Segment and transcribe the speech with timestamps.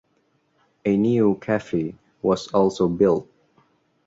[0.83, 1.93] A new cafe
[2.23, 3.27] was also built.